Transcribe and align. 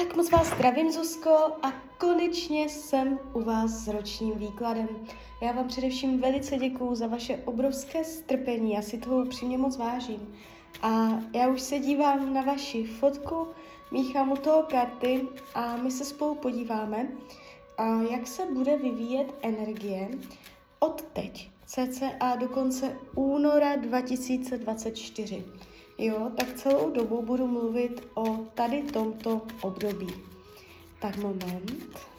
Tak 0.00 0.16
moc 0.16 0.30
vás 0.30 0.54
zdravím, 0.54 0.92
Zuzko, 0.92 1.30
a 1.62 1.72
konečně 1.98 2.68
jsem 2.68 3.18
u 3.32 3.42
vás 3.42 3.70
s 3.70 3.88
ročním 3.88 4.38
výkladem. 4.38 4.88
Já 5.42 5.52
vám 5.52 5.68
především 5.68 6.20
velice 6.20 6.56
děkuju 6.56 6.94
za 6.94 7.06
vaše 7.06 7.36
obrovské 7.44 8.04
strpení, 8.04 8.72
já 8.72 8.82
si 8.82 8.98
toho 8.98 9.22
upřímně 9.22 9.58
moc 9.58 9.76
vážím. 9.76 10.34
A 10.82 11.08
já 11.34 11.48
už 11.48 11.60
se 11.60 11.78
dívám 11.78 12.34
na 12.34 12.42
vaši 12.42 12.84
fotku, 12.84 13.48
míchám 13.90 14.32
u 14.32 14.36
toho 14.36 14.62
karty 14.62 15.28
a 15.54 15.76
my 15.76 15.90
se 15.90 16.04
spolu 16.04 16.34
podíváme, 16.34 17.08
a 17.78 18.02
jak 18.10 18.26
se 18.26 18.46
bude 18.46 18.76
vyvíjet 18.76 19.34
energie 19.42 20.08
od 20.78 21.02
teď, 21.02 21.50
cca 21.66 22.36
do 22.36 22.48
konce 22.48 22.98
února 23.14 23.76
2024. 23.76 25.44
Jo, 25.98 26.30
tak 26.36 26.54
celou 26.54 26.90
dobu 26.90 27.22
budu 27.22 27.46
mluvit 27.46 28.08
o 28.14 28.36
tady 28.54 28.82
tomto 28.82 29.42
období. 29.60 30.08
Tak 31.00 31.16
moment. 31.16 32.13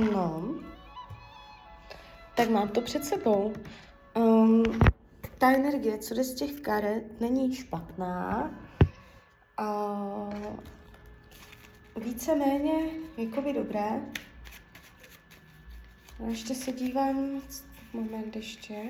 No, 0.00 0.54
tak 2.34 2.50
mám 2.50 2.68
to 2.68 2.80
před 2.80 3.04
sebou. 3.04 3.54
Um, 4.14 4.64
ta 5.38 5.50
energie, 5.52 5.98
co 5.98 6.14
jde 6.14 6.24
z 6.24 6.34
těch 6.34 6.60
karet, 6.60 7.20
není 7.20 7.54
špatná. 7.54 8.50
Uh, 9.60 10.56
víceméně 11.96 12.90
jakoby 13.16 13.52
dobré. 13.52 14.02
A 16.24 16.28
ještě 16.28 16.54
se 16.54 16.72
dívám, 16.72 17.42
moment 17.92 18.36
ještě. 18.36 18.82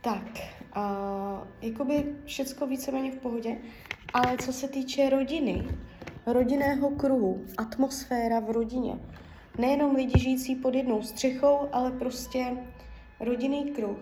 Tak, 0.00 0.38
uh, 0.76 1.29
jakoby 1.62 2.16
všecko 2.24 2.66
víceméně 2.66 3.10
v 3.12 3.16
pohodě, 3.16 3.58
ale 4.14 4.36
co 4.38 4.52
se 4.52 4.68
týče 4.68 5.10
rodiny, 5.10 5.68
rodinného 6.26 6.90
kruhu, 6.90 7.44
atmosféra 7.58 8.40
v 8.40 8.50
rodině, 8.50 8.98
nejenom 9.58 9.94
lidi 9.94 10.18
žijící 10.18 10.54
pod 10.54 10.74
jednou 10.74 11.02
střechou, 11.02 11.58
ale 11.72 11.90
prostě 11.90 12.56
rodinný 13.20 13.70
kruh, 13.70 13.98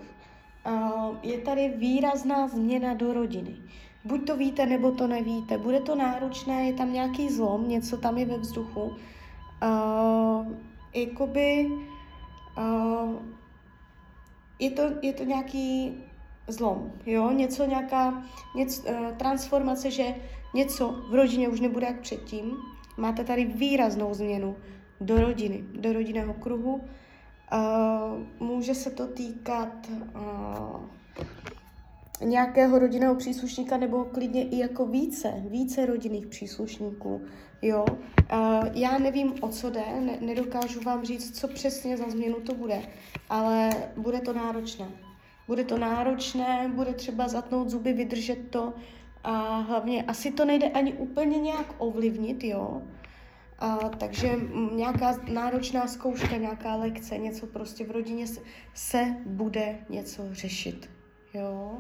uh, 0.67 1.17
je 1.23 1.39
tady 1.39 1.69
výrazná 1.77 2.48
změna 2.48 2.95
do 2.95 3.12
rodiny. 3.12 3.56
Buď 4.05 4.27
to 4.27 4.37
víte, 4.37 4.67
nebo 4.67 4.91
to 4.91 5.06
nevíte. 5.06 5.59
Bude 5.59 5.81
to 5.81 5.95
náročné, 5.95 6.67
je 6.67 6.72
tam 6.72 6.93
nějaký 6.93 7.28
zlom, 7.28 7.69
něco 7.69 7.97
tam 7.97 8.19
je 8.19 8.27
ve 8.27 8.39
vzduchu. 8.39 8.83
Uh, 8.83 10.47
jakoby 10.95 11.70
uh, 12.59 13.15
je 14.59 14.70
to, 14.70 14.83
je 15.03 15.12
to 15.12 15.25
nějaký 15.25 15.95
zlom, 16.49 16.93
jo, 17.07 17.31
něco, 17.31 17.67
nějaká 17.67 18.23
něco, 18.57 18.83
uh, 18.83 19.13
transformace, 19.17 19.91
že 19.91 20.15
něco 20.55 20.89
v 21.11 21.15
rodině 21.15 21.49
už 21.49 21.61
nebude 21.61 21.87
jak 21.87 22.01
předtím. 22.01 22.57
Máte 22.97 23.25
tady 23.25 23.45
výraznou 23.45 24.15
změnu 24.15 24.56
do 25.00 25.21
rodiny, 25.21 25.65
do 25.72 25.93
rodinného 25.93 26.34
kruhu. 26.34 26.75
Uh, 26.75 28.49
může 28.49 28.75
se 28.75 28.91
to 28.91 29.06
týkat 29.06 29.89
uh, 30.15 30.81
nějakého 32.21 32.78
rodinného 32.78 33.15
příslušníka 33.15 33.77
nebo 33.77 34.05
klidně 34.05 34.45
i 34.45 34.59
jako 34.59 34.87
více, 34.87 35.34
více 35.49 35.87
rodinných 35.87 36.27
příslušníků, 36.27 37.22
jo. 37.62 37.84
Já 38.75 38.99
nevím, 38.99 39.34
o 39.41 39.49
co 39.49 39.71
jde, 39.71 39.83
ne, 40.01 40.19
nedokážu 40.21 40.81
vám 40.81 41.05
říct, 41.05 41.41
co 41.41 41.49
přesně 41.49 41.97
za 41.97 42.11
změnu 42.11 42.41
to 42.41 42.55
bude, 42.55 42.83
ale 43.31 43.71
bude 43.97 44.21
to 44.21 44.33
náročné. 44.33 44.87
Bude 45.48 45.64
to 45.64 45.78
náročné, 45.78 46.70
bude 46.75 46.94
třeba 46.94 47.28
zatnout 47.28 47.69
zuby, 47.69 47.92
vydržet 47.92 48.38
to 48.50 48.75
a 49.25 49.59
hlavně 49.59 50.03
asi 50.03 50.31
to 50.31 50.44
nejde 50.44 50.69
ani 50.69 50.92
úplně 50.92 51.38
nějak 51.38 51.75
ovlivnit, 51.78 52.44
jo. 52.44 52.82
A, 53.59 53.76
takže 53.76 54.34
nějaká 54.72 55.16
náročná 55.32 55.86
zkouška, 55.86 56.36
nějaká 56.36 56.75
lekce, 56.75 57.19
něco 57.19 57.47
prostě 57.47 57.84
v 57.84 57.91
rodině 57.91 58.26
se, 58.26 58.41
se 58.75 59.16
bude 59.26 59.78
něco 59.88 60.22
řešit, 60.32 60.91
jo. 61.34 61.78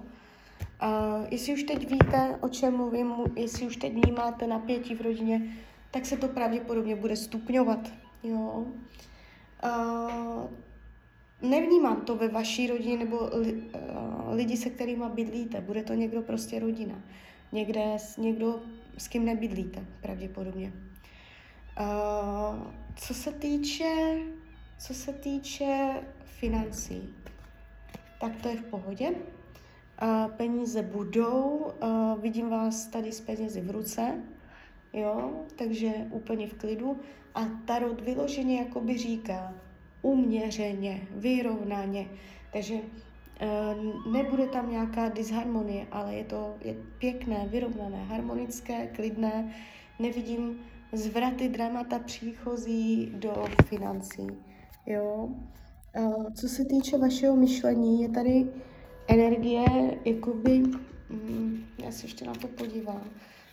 A 0.80 1.14
jestli 1.30 1.54
už 1.54 1.62
teď 1.62 1.90
víte, 1.90 2.38
o 2.40 2.48
čem 2.48 2.76
mluvím, 2.76 3.12
jestli 3.36 3.66
už 3.66 3.76
teď 3.76 3.92
vnímáte 3.92 4.46
napětí 4.46 4.94
v 4.94 5.00
rodině, 5.00 5.42
tak 5.90 6.06
se 6.06 6.16
to 6.16 6.28
pravděpodobně 6.28 6.96
bude 6.96 7.16
stupňovat. 7.16 7.92
Jo. 8.22 8.66
A 9.62 9.70
nevnímám 11.42 12.00
to 12.00 12.16
ve 12.16 12.28
vaší 12.28 12.66
rodině 12.66 12.96
nebo 12.96 13.30
li, 13.32 13.52
uh, 13.52 14.34
lidi, 14.34 14.56
se 14.56 14.70
kterými 14.70 15.04
bydlíte. 15.14 15.60
Bude 15.60 15.82
to 15.82 15.94
někdo 15.94 16.22
prostě 16.22 16.58
rodina. 16.58 16.94
Někde, 17.52 17.96
někdo, 18.18 18.60
s 18.98 19.08
kým 19.08 19.24
nebydlíte, 19.24 19.84
pravděpodobně. 20.02 20.72
Uh, 21.80 22.72
co 22.96 23.14
se 23.14 23.32
týče, 23.32 24.18
co 24.78 24.94
se 24.94 25.12
týče 25.12 25.90
financí, 26.24 27.14
tak 28.20 28.36
to 28.42 28.48
je 28.48 28.56
v 28.56 28.64
pohodě. 28.64 29.10
Uh, 29.10 30.30
peníze 30.30 30.82
budou, 30.82 31.72
uh, 31.82 32.20
vidím 32.22 32.50
vás 32.50 32.86
tady 32.86 33.12
s 33.12 33.20
penězi 33.20 33.60
v 33.60 33.70
ruce, 33.70 34.22
jo, 34.92 35.32
takže 35.56 35.92
úplně 36.10 36.46
v 36.46 36.54
klidu. 36.54 37.00
A 37.34 37.44
Tarot 37.64 38.00
vyloženě 38.00 38.58
jakoby 38.58 38.98
říká 38.98 39.54
uměřeně, 40.02 41.00
vyrovnaně, 41.10 42.06
takže 42.52 42.74
uh, 42.74 44.12
nebude 44.12 44.46
tam 44.46 44.70
nějaká 44.70 45.08
disharmonie, 45.08 45.86
ale 45.90 46.14
je 46.14 46.24
to 46.24 46.54
je 46.60 46.76
pěkné, 46.98 47.46
vyrovnané, 47.50 48.04
harmonické, 48.04 48.86
klidné. 48.86 49.54
Nevidím 49.98 50.60
zvraty, 50.92 51.48
dramata 51.48 51.98
příchozí 51.98 53.12
do 53.16 53.44
financí, 53.64 54.26
jo. 54.86 55.28
Uh, 55.98 56.32
co 56.34 56.48
se 56.48 56.64
týče 56.64 56.98
vašeho 56.98 57.36
myšlení, 57.36 58.02
je 58.02 58.08
tady 58.08 58.46
energie, 59.08 59.64
jakoby, 60.04 60.58
mm, 61.08 61.64
já 61.84 61.92
se 61.92 62.06
ještě 62.06 62.24
na 62.24 62.32
to 62.32 62.48
podívám. 62.48 63.04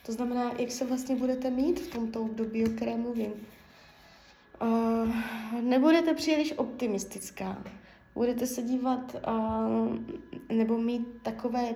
To 0.05 0.11
znamená, 0.11 0.51
jak 0.59 0.71
se 0.71 0.85
vlastně 0.85 1.15
budete 1.15 1.49
mít 1.49 1.79
v 1.79 1.91
tomto 1.91 2.21
období, 2.21 2.65
o 2.65 2.69
kterém 2.69 3.01
mluvím. 3.01 3.31
Uh, 4.61 5.13
nebudete 5.61 6.13
příliš 6.13 6.53
optimistická. 6.57 7.63
Budete 8.15 8.47
se 8.47 8.61
dívat 8.61 9.15
uh, 9.27 9.97
nebo 10.57 10.77
mít 10.77 11.07
takové 11.23 11.75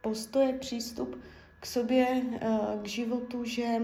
postoje, 0.00 0.52
přístup 0.52 1.22
k 1.60 1.66
sobě, 1.66 2.22
uh, 2.22 2.82
k 2.82 2.86
životu, 2.86 3.44
že 3.44 3.80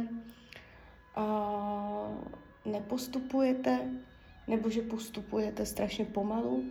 uh, 1.16 2.72
nepostupujete, 2.72 3.91
nebo 4.48 4.70
že 4.70 4.82
postupujete 4.82 5.66
strašně 5.66 6.04
pomalu, 6.04 6.64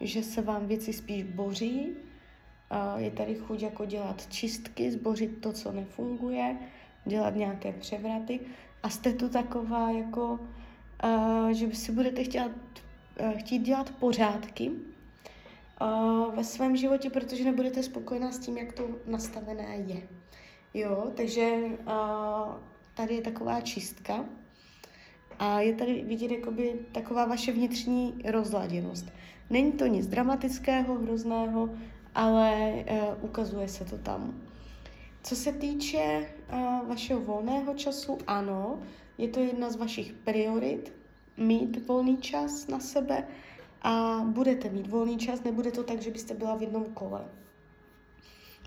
že 0.00 0.22
se 0.22 0.42
vám 0.42 0.66
věci 0.66 0.92
spíš 0.92 1.22
boří, 1.22 1.96
je 2.96 3.10
tady 3.10 3.34
chuť 3.34 3.62
jako 3.62 3.84
dělat 3.86 4.26
čistky, 4.26 4.90
zbořit 4.90 5.40
to, 5.40 5.52
co 5.52 5.72
nefunguje, 5.72 6.56
dělat 7.04 7.36
nějaké 7.36 7.72
převraty 7.72 8.40
a 8.82 8.90
jste 8.90 9.12
tu 9.12 9.28
taková 9.28 9.90
jako, 9.90 10.40
že 11.52 11.74
si 11.74 11.92
budete 11.92 12.24
chtělat, 12.24 12.50
chtít 13.36 13.58
dělat 13.58 13.90
pořádky 13.90 14.70
ve 16.36 16.44
svém 16.44 16.76
životě, 16.76 17.10
protože 17.10 17.44
nebudete 17.44 17.82
spokojená 17.82 18.32
s 18.32 18.38
tím, 18.38 18.58
jak 18.58 18.72
to 18.72 18.88
nastavené 19.06 19.76
je. 19.86 20.02
Jo, 20.74 21.12
takže 21.16 21.56
tady 22.94 23.14
je 23.14 23.22
taková 23.22 23.60
čistka 23.60 24.24
a 25.38 25.60
je 25.60 25.74
tady 25.74 26.02
vidět 26.02 26.30
jakoby 26.30 26.74
taková 26.92 27.24
vaše 27.24 27.52
vnitřní 27.52 28.14
rozladěnost. 28.24 29.06
Není 29.50 29.72
to 29.72 29.86
nic 29.86 30.06
dramatického, 30.06 30.94
hrozného, 30.94 31.70
ale 32.14 32.72
uh, 32.72 33.24
ukazuje 33.24 33.68
se 33.68 33.84
to 33.84 33.98
tam. 33.98 34.43
Co 35.24 35.36
se 35.36 35.52
týče 35.52 36.26
uh, 36.52 36.88
vašeho 36.88 37.20
volného 37.20 37.74
času, 37.74 38.18
ano, 38.26 38.78
je 39.18 39.28
to 39.28 39.40
jedna 39.40 39.70
z 39.70 39.76
vašich 39.76 40.12
priorit, 40.12 40.92
mít 41.36 41.88
volný 41.88 42.16
čas 42.16 42.68
na 42.68 42.80
sebe 42.80 43.26
a 43.82 44.20
budete 44.24 44.70
mít 44.70 44.86
volný 44.86 45.18
čas, 45.18 45.42
nebude 45.42 45.70
to 45.70 45.82
tak, 45.82 46.02
že 46.02 46.10
byste 46.10 46.34
byla 46.34 46.56
v 46.56 46.62
jednom 46.62 46.84
kole. 46.84 47.24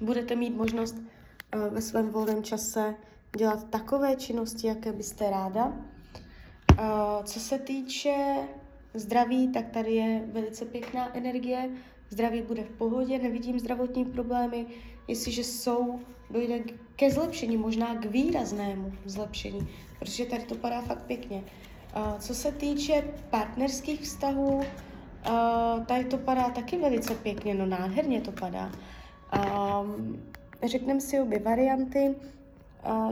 Budete 0.01 0.35
mít 0.35 0.55
možnost 0.55 0.95
uh, 0.97 1.73
ve 1.73 1.81
svém 1.81 2.09
volném 2.09 2.43
čase 2.43 2.95
dělat 3.37 3.69
takové 3.69 4.15
činnosti, 4.15 4.67
jaké 4.67 4.93
byste 4.93 5.29
ráda. 5.29 5.65
Uh, 5.67 7.23
co 7.23 7.39
se 7.39 7.59
týče 7.59 8.35
zdraví, 8.93 9.51
tak 9.51 9.69
tady 9.69 9.91
je 9.91 10.29
velice 10.31 10.65
pěkná 10.65 11.17
energie. 11.17 11.69
Zdraví 12.09 12.41
bude 12.41 12.63
v 12.63 12.71
pohodě, 12.71 13.19
nevidím 13.19 13.59
zdravotní 13.59 14.05
problémy. 14.05 14.65
Jestliže 15.07 15.43
jsou, 15.43 15.99
dojde 16.29 16.59
ke 16.95 17.11
zlepšení, 17.11 17.57
možná 17.57 17.95
k 17.95 18.05
výraznému 18.05 18.93
zlepšení, 19.05 19.67
protože 19.99 20.25
tady 20.25 20.43
to 20.43 20.55
padá 20.55 20.81
fakt 20.81 21.03
pěkně. 21.03 21.43
Co 22.19 22.35
se 22.35 22.51
týče 22.51 23.03
partnerských 23.29 24.01
vztahů, 24.01 24.61
tady 25.85 26.05
to 26.05 26.17
padá 26.17 26.49
taky 26.49 26.77
velice 26.77 27.15
pěkně, 27.15 27.53
no 27.53 27.65
nádherně 27.65 28.21
to 28.21 28.31
padá. 28.31 28.71
Řekneme 30.65 31.01
si 31.01 31.19
obě 31.19 31.39
varianty. 31.39 32.15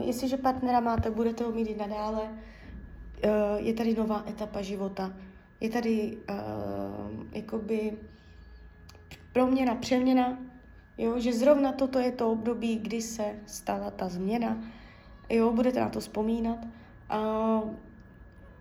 Jestliže 0.04 0.36
partnera 0.36 0.80
máte, 0.80 1.10
budete 1.10 1.44
ho 1.44 1.52
mít 1.52 1.68
i 1.68 1.76
nadále. 1.76 2.38
Je 3.56 3.74
tady 3.74 3.94
nová 3.94 4.24
etapa 4.28 4.62
života. 4.62 5.12
Je 5.60 5.70
tady 5.70 6.18
jakoby 7.32 7.92
proměna, 9.32 9.74
přeměna, 9.74 10.38
jo, 10.98 11.18
že 11.18 11.32
zrovna 11.32 11.72
toto 11.72 11.98
je 11.98 12.12
to 12.12 12.30
období, 12.30 12.76
kdy 12.76 13.02
se 13.02 13.24
stala 13.46 13.90
ta 13.90 14.08
změna. 14.08 14.58
Jo, 15.28 15.52
budete 15.52 15.80
na 15.80 15.88
to 15.88 16.00
vzpomínat. 16.00 16.58
Uh, 16.64 17.70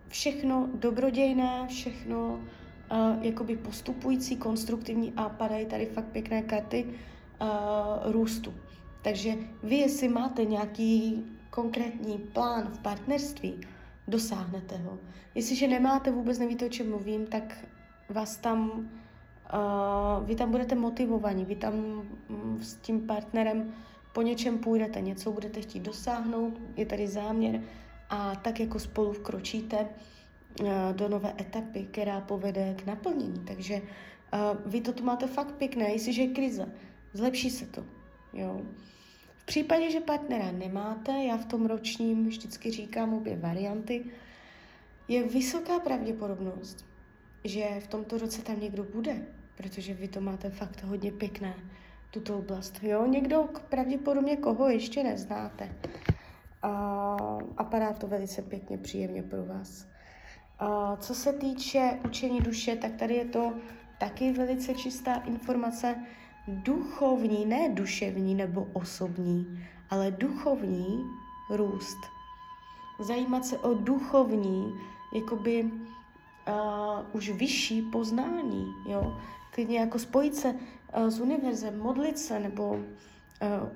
všechno 0.07 0.69
dobrodějné, 0.73 1.67
všechno 1.67 2.33
uh, 2.33 3.23
jakoby 3.23 3.57
postupující, 3.57 4.37
konstruktivní 4.37 5.13
a 5.17 5.29
padají 5.29 5.65
tady 5.65 5.85
fakt 5.85 6.05
pěkné 6.05 6.41
karty 6.41 6.85
uh, 6.85 8.11
růstu. 8.11 8.53
Takže 9.01 9.33
vy, 9.63 9.75
jestli 9.75 10.07
máte 10.07 10.45
nějaký 10.45 11.23
konkrétní 11.49 12.17
plán 12.17 12.67
v 12.73 12.79
partnerství, 12.79 13.61
dosáhnete 14.07 14.77
ho. 14.77 14.97
Jestliže 15.35 15.67
nemáte, 15.67 16.11
vůbec 16.11 16.39
nevíte, 16.39 16.65
o 16.65 16.69
čem 16.69 16.89
mluvím, 16.89 17.27
tak 17.27 17.65
vás 18.09 18.37
tam, 18.37 18.89
uh, 19.53 20.27
vy 20.27 20.35
tam 20.35 20.51
budete 20.51 20.75
motivovaní, 20.75 21.45
vy 21.45 21.55
tam 21.55 21.73
um, 22.27 22.59
s 22.61 22.75
tím 22.75 23.07
partnerem 23.07 23.73
po 24.13 24.21
něčem 24.21 24.57
půjdete, 24.57 25.01
něco 25.01 25.31
budete 25.31 25.61
chtít 25.61 25.79
dosáhnout, 25.79 26.61
je 26.75 26.85
tady 26.85 27.07
záměr 27.07 27.61
a 28.09 28.35
tak 28.35 28.59
jako 28.59 28.79
spolu 28.79 29.13
vkročíte 29.13 29.87
uh, 30.61 30.67
do 30.91 31.09
nové 31.09 31.33
etapy, 31.39 31.87
která 31.91 32.21
povede 32.21 32.75
k 32.77 32.85
naplnění. 32.85 33.43
Takže 33.47 33.75
uh, 33.75 34.71
vy 34.71 34.81
to 34.81 34.93
tu 34.93 35.03
máte 35.03 35.27
fakt 35.27 35.51
pěkné, 35.51 35.91
jestliže 35.91 36.21
je 36.21 36.27
krize, 36.27 36.71
zlepší 37.13 37.49
se 37.49 37.65
to. 37.65 37.85
Jo. 38.33 38.61
V 39.37 39.45
případě, 39.45 39.91
že 39.91 39.99
partnera 39.99 40.51
nemáte, 40.51 41.11
já 41.11 41.37
v 41.37 41.45
tom 41.45 41.65
ročním 41.65 42.27
vždycky 42.27 42.71
říkám 42.71 43.13
obě 43.13 43.37
varianty, 43.37 44.05
je 45.07 45.23
vysoká 45.23 45.79
pravděpodobnost, 45.79 46.85
že 47.43 47.65
v 47.79 47.87
tomto 47.87 48.17
roce 48.17 48.41
tam 48.41 48.59
někdo 48.59 48.83
bude, 48.83 49.27
protože 49.57 49.93
vy 49.93 50.07
to 50.07 50.21
máte 50.21 50.49
fakt 50.49 50.83
hodně 50.83 51.11
pěkné, 51.11 51.53
tuto 52.11 52.37
oblast. 52.37 52.79
Jo, 52.83 53.05
někdo 53.05 53.49
pravděpodobně 53.69 54.37
koho 54.37 54.69
ještě 54.69 55.03
neznáte. 55.03 55.75
A, 56.63 56.69
a 57.57 57.63
padá 57.63 57.93
to 57.93 58.07
velice 58.07 58.41
pěkně, 58.41 58.77
příjemně 58.77 59.23
pro 59.23 59.45
vás. 59.45 59.87
A 60.59 60.95
co 60.95 61.15
se 61.15 61.33
týče 61.33 61.99
učení 62.05 62.39
duše, 62.39 62.75
tak 62.75 62.95
tady 62.95 63.13
je 63.15 63.25
to 63.25 63.53
taky 63.99 64.31
velice 64.31 64.73
čistá 64.73 65.15
informace 65.15 65.95
duchovní, 66.47 67.45
ne 67.45 67.69
duševní 67.69 68.35
nebo 68.35 68.67
osobní, 68.73 69.67
ale 69.89 70.11
duchovní 70.11 71.03
růst. 71.49 71.97
Zajímat 72.99 73.45
se 73.45 73.57
o 73.57 73.73
duchovní, 73.73 74.73
jakoby 75.13 75.63
uh, 75.63 75.71
už 77.11 77.29
vyšší 77.29 77.81
poznání, 77.81 78.73
jo. 78.87 79.17
Klidně 79.55 79.79
jako 79.79 79.99
spojit 79.99 80.35
se 80.35 80.49
uh, 80.53 81.07
s 81.07 81.19
univerzem, 81.19 81.79
modlit 81.79 82.19
se 82.19 82.39
nebo 82.39 82.69
uh, 82.71 82.79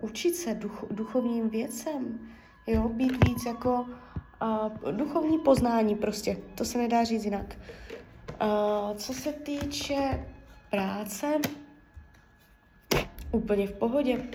učit 0.02 0.36
se 0.36 0.54
duch, 0.54 0.86
duchovním 0.92 1.50
věcem, 1.50 2.20
jo, 2.68 2.90
být 2.90 3.28
víc 3.28 3.46
jako 3.46 3.86
uh, 4.42 4.92
duchovní 4.92 5.40
poznání 5.40 5.96
prostě, 5.96 6.38
to 6.56 6.66
se 6.66 6.78
nedá 6.78 7.04
říct 7.04 7.26
jinak. 7.26 7.58
Uh, 8.42 8.98
co 8.98 9.14
se 9.14 9.34
týče 9.34 10.28
práce, 10.72 11.38
úplně 13.32 13.68
v 13.68 13.74
pohodě. 13.74 14.30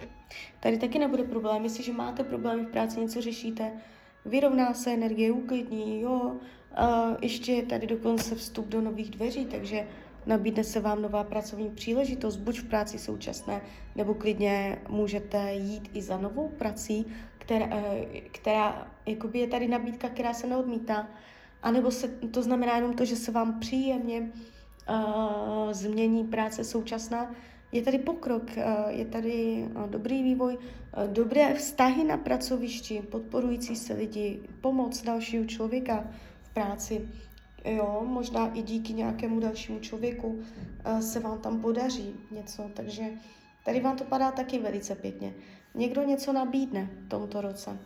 Tady 0.61 0.79
taky 0.79 0.99
nebude 0.99 1.25
problém, 1.25 1.65
jestliže 1.65 1.93
máte 1.93 2.25
problémy 2.25 2.65
v 2.65 2.71
práci, 2.71 3.01
něco 3.01 3.21
řešíte, 3.21 3.73
vyrovná 4.25 4.75
se 4.75 4.91
energie, 4.91 5.33
uklidní, 5.33 6.01
jo, 6.01 6.37
a 6.77 7.17
ještě 7.23 7.53
je 7.53 7.63
tady 7.63 7.87
dokonce 7.87 8.35
vstup 8.35 8.69
do 8.69 8.81
nových 8.81 9.11
dveří, 9.11 9.47
takže 9.47 9.87
nabídne 10.27 10.65
se 10.65 10.81
vám 10.81 11.03
nová 11.03 11.25
pracovní 11.25 11.71
příležitost, 11.71 12.37
buď 12.37 12.59
v 12.61 12.65
práci 12.65 12.99
současné, 12.99 13.61
nebo 13.97 14.15
klidně 14.15 14.79
můžete 14.89 15.55
jít 15.55 15.91
i 15.95 16.03
za 16.03 16.19
novou 16.19 16.49
prací, 16.49 17.07
která, 17.39 17.67
eh, 17.71 18.21
která 18.21 18.93
jakoby 19.07 19.39
je 19.39 19.47
tady 19.47 19.69
nabídka, 19.69 20.09
která 20.09 20.35
se 20.35 20.47
neodmítá, 20.47 21.09
anebo 21.63 21.91
se, 21.91 22.09
to 22.09 22.43
znamená 22.43 22.77
jenom 22.77 22.95
to, 22.95 23.05
že 23.05 23.17
se 23.17 23.33
vám 23.33 23.61
příjemně 23.61 24.21
uh, 24.21 25.73
změní 25.73 26.25
práce 26.25 26.65
současná, 26.65 27.31
je 27.75 27.83
tady 27.83 27.99
pokrok, 27.99 28.57
eh, 28.57 28.65
je 28.89 29.05
tady 29.05 29.67
eh, 29.67 29.89
dobrý 29.89 30.23
vývoj, 30.23 30.59
eh, 30.59 31.09
dobré 31.09 31.55
vztahy 31.55 32.05
na 32.05 32.17
pracovišti, 32.17 33.03
podporující 33.11 33.77
se 33.77 33.95
lidi, 33.95 34.41
pomoc 34.61 35.03
dalšího 35.03 35.45
člověka 35.45 36.05
v 36.43 36.49
práci. 36.49 37.09
Jo, 37.65 38.03
možná 38.07 38.53
i 38.55 38.63
díky 38.63 38.93
nějakému 38.93 39.41
dalšímu 39.41 39.79
člověku 39.79 40.43
se 41.01 41.21
vám 41.21 41.39
tam 41.39 41.61
podaří 41.61 42.15
něco, 42.31 42.71
takže 42.75 43.05
tady 43.65 43.81
vám 43.81 43.97
to 43.97 44.05
padá 44.05 44.31
taky 44.31 44.59
velice 44.59 44.95
pěkně. 44.95 45.35
Někdo 45.75 46.03
něco 46.03 46.33
nabídne 46.33 46.91
v 47.07 47.09
tomto 47.09 47.41
roce 47.41 47.79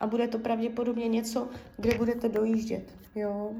a 0.00 0.06
bude 0.06 0.28
to 0.28 0.38
pravděpodobně 0.38 1.08
něco, 1.08 1.48
kde 1.76 1.98
budete 1.98 2.28
dojíždět. 2.28 2.92
Jo, 3.14 3.54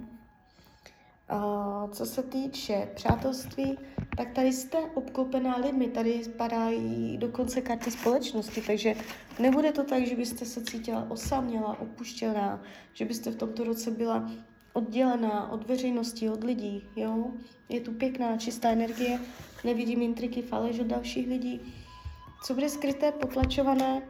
a 1.28 1.88
co 1.92 2.06
se 2.06 2.22
týče 2.22 2.88
přátelství, 2.94 3.78
tak 4.16 4.32
tady 4.32 4.52
jste 4.52 4.78
obklopená 4.94 5.56
lidmi, 5.56 5.88
tady 5.88 6.24
spadají 6.24 7.18
dokonce 7.18 7.60
karty 7.60 7.90
společnosti, 7.90 8.62
takže 8.66 8.94
nebude 9.38 9.72
to 9.72 9.84
tak, 9.84 10.06
že 10.06 10.16
byste 10.16 10.44
se 10.44 10.64
cítila 10.64 11.06
osamělá, 11.10 11.80
opuštěná, 11.80 12.62
že 12.92 13.04
byste 13.04 13.30
v 13.30 13.36
tomto 13.36 13.64
roce 13.64 13.90
byla 13.90 14.30
oddělená 14.72 15.52
od 15.52 15.66
veřejnosti, 15.66 16.30
od 16.30 16.44
lidí, 16.44 16.84
jo. 16.96 17.30
Je 17.68 17.80
tu 17.80 17.92
pěkná, 17.92 18.36
čistá 18.36 18.70
energie, 18.70 19.20
nevidím 19.64 20.02
intriky, 20.02 20.42
faleš 20.42 20.78
od 20.78 20.86
dalších 20.86 21.28
lidí. 21.28 21.60
Co 22.44 22.54
bude 22.54 22.68
skryté, 22.68 23.12
potlačované? 23.12 24.02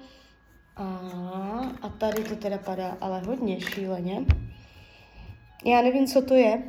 A, 0.76 0.84
a 1.82 1.88
tady 1.88 2.24
to 2.24 2.36
teda 2.36 2.58
padá 2.58 2.96
ale 3.00 3.20
hodně 3.20 3.60
šíleně. 3.60 4.24
Já 5.64 5.82
nevím, 5.82 6.06
co 6.06 6.22
to 6.22 6.34
je, 6.34 6.62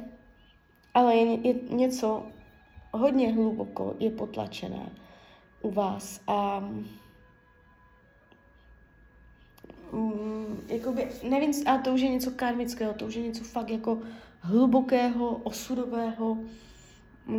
ale 0.93 1.15
je, 1.15 1.47
je 1.47 1.55
něco 1.69 2.23
hodně 2.91 3.33
hluboko 3.33 3.95
je 3.99 4.09
potlačené 4.09 4.89
u 5.61 5.71
vás 5.71 6.21
a 6.27 6.69
mm, 9.93 10.65
jakoby, 10.67 11.07
nevím, 11.29 11.51
a 11.65 11.77
to 11.77 11.93
už 11.93 12.01
je 12.01 12.09
něco 12.09 12.31
karmického, 12.31 12.93
to 12.93 13.05
už 13.05 13.15
je 13.15 13.21
něco 13.21 13.43
fakt 13.43 13.69
jako 13.69 13.99
hlubokého, 14.39 15.35
osudového, 15.35 16.37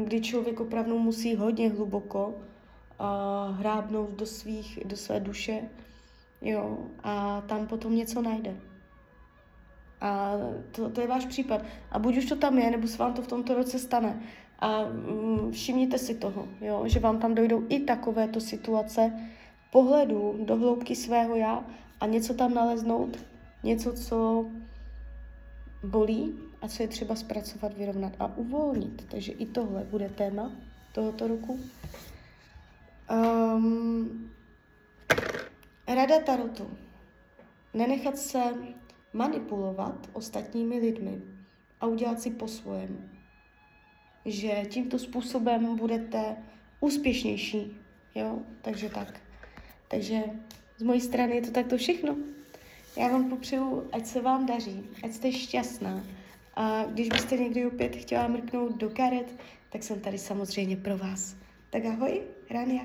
kdy 0.04 0.20
člověk 0.20 0.60
opravdu 0.60 0.98
musí 0.98 1.36
hodně 1.36 1.68
hluboko 1.68 2.28
uh, 2.28 3.56
hrábnout 3.56 4.10
do, 4.10 4.26
svých, 4.26 4.78
do 4.84 4.96
své 4.96 5.20
duše, 5.20 5.68
jo, 6.40 6.78
a 7.02 7.40
tam 7.40 7.66
potom 7.66 7.96
něco 7.96 8.22
najde. 8.22 8.56
A 10.00 10.32
to, 10.70 10.90
to 10.90 11.00
je 11.00 11.06
váš 11.06 11.26
případ. 11.26 11.60
A 11.90 11.98
buď 11.98 12.16
už 12.16 12.26
to 12.26 12.36
tam 12.36 12.58
je, 12.58 12.70
nebo 12.70 12.86
se 12.86 12.98
vám 12.98 13.14
to 13.14 13.22
v 13.22 13.26
tomto 13.26 13.54
roce 13.54 13.78
stane. 13.78 14.22
A 14.58 14.84
mm, 14.84 15.52
všimněte 15.52 15.98
si 15.98 16.14
toho, 16.14 16.48
jo, 16.60 16.82
že 16.86 17.00
vám 17.00 17.18
tam 17.18 17.34
dojdou 17.34 17.64
i 17.68 17.80
takovéto 17.80 18.40
situace 18.40 19.12
pohledu 19.72 20.36
do 20.44 20.56
hloubky 20.56 20.96
svého 20.96 21.36
já 21.36 21.64
a 22.04 22.06
něco 22.06 22.34
tam 22.34 22.54
naleznout, 22.54 23.18
něco, 23.62 23.92
co 23.92 24.46
bolí 25.82 26.34
a 26.62 26.68
co 26.68 26.82
je 26.82 26.88
třeba 26.88 27.16
zpracovat, 27.16 27.76
vyrovnat 27.76 28.12
a 28.18 28.36
uvolnit. 28.36 29.06
Takže 29.10 29.32
i 29.32 29.46
tohle 29.46 29.84
bude 29.84 30.08
téma 30.08 30.52
tohoto 30.92 31.28
roku. 31.28 31.60
Um, 33.10 34.30
rada 35.88 36.20
Tarotu. 36.20 36.70
Nenechat 37.74 38.18
se 38.18 38.42
manipulovat 39.12 40.10
ostatními 40.12 40.78
lidmi 40.78 41.22
a 41.80 41.86
udělat 41.86 42.20
si 42.20 42.30
po 42.30 42.48
svém. 42.48 43.10
Že 44.24 44.62
tímto 44.68 44.98
způsobem 44.98 45.76
budete 45.76 46.36
úspěšnější. 46.80 47.76
Jo? 48.14 48.38
Takže 48.62 48.88
tak. 48.88 49.20
Takže 49.88 50.22
z 50.76 50.82
mojí 50.82 51.00
strany 51.00 51.34
je 51.36 51.42
to 51.42 51.50
takto 51.50 51.76
všechno. 51.76 52.16
Já 52.96 53.08
vám 53.08 53.30
popřeju, 53.30 53.88
ať 53.92 54.06
se 54.06 54.20
vám 54.20 54.46
daří, 54.46 54.86
ať 55.04 55.12
jste 55.12 55.32
šťastná. 55.32 56.04
A 56.54 56.84
když 56.84 57.08
byste 57.08 57.36
někdy 57.36 57.66
opět 57.66 57.96
chtěla 57.96 58.28
mrknout 58.28 58.76
do 58.76 58.90
karet, 58.90 59.36
tak 59.70 59.82
jsem 59.82 60.00
tady 60.00 60.18
samozřejmě 60.18 60.76
pro 60.76 60.98
vás. 60.98 61.36
Tak 61.70 61.84
ahoj, 61.84 62.22
Rania. 62.50 62.82